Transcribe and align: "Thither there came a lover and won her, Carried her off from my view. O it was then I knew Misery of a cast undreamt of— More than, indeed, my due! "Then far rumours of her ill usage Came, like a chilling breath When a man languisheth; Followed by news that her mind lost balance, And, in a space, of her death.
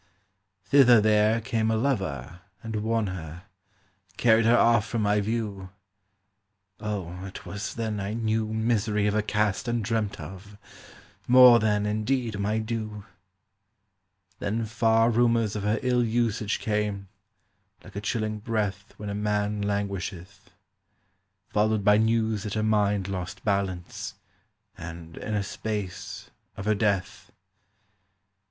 "Thither 0.65 0.99
there 0.99 1.39
came 1.41 1.69
a 1.69 1.75
lover 1.77 2.41
and 2.63 2.77
won 2.77 3.05
her, 3.05 3.43
Carried 4.17 4.45
her 4.47 4.57
off 4.57 4.87
from 4.87 5.03
my 5.03 5.21
view. 5.21 5.69
O 6.79 7.23
it 7.27 7.45
was 7.45 7.75
then 7.75 7.99
I 7.99 8.15
knew 8.15 8.47
Misery 8.47 9.05
of 9.05 9.13
a 9.13 9.21
cast 9.21 9.67
undreamt 9.67 10.19
of— 10.19 10.57
More 11.27 11.59
than, 11.59 11.85
indeed, 11.85 12.39
my 12.39 12.57
due! 12.57 13.05
"Then 14.39 14.65
far 14.65 15.11
rumours 15.11 15.55
of 15.55 15.61
her 15.61 15.77
ill 15.83 16.03
usage 16.03 16.57
Came, 16.59 17.07
like 17.83 17.95
a 17.95 18.01
chilling 18.01 18.39
breath 18.39 18.95
When 18.97 19.07
a 19.11 19.13
man 19.13 19.61
languisheth; 19.61 20.49
Followed 21.49 21.83
by 21.83 21.97
news 21.99 22.41
that 22.41 22.55
her 22.55 22.63
mind 22.63 23.07
lost 23.07 23.45
balance, 23.45 24.15
And, 24.75 25.15
in 25.17 25.35
a 25.35 25.43
space, 25.43 26.31
of 26.57 26.65
her 26.65 26.73
death. 26.73 27.31